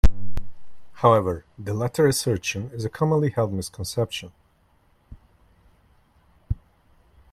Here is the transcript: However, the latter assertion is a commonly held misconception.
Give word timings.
However, 0.93 1.45
the 1.59 1.75
latter 1.75 2.07
assertion 2.07 2.71
is 2.73 2.83
a 2.83 2.89
commonly 2.89 3.29
held 3.29 3.53
misconception. 3.53 4.31